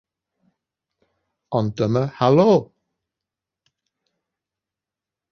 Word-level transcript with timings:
Ond 1.57 1.73
dyma 1.81 2.01
Halo. 2.21 2.47